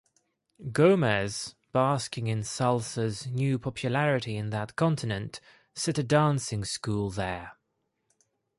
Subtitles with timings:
[0.71, 5.39] Gomez, basking in Salsa's new popularity in that continent,
[5.75, 7.51] set a dancing school there.